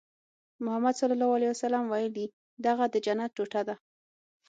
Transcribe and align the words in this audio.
محمد 0.63 0.93
ص 0.99 1.01
ویلي 1.91 2.25
دغه 2.65 2.85
د 2.89 2.95
جنت 3.05 3.31
ټوټه 3.35 3.61
ده. 3.67 3.75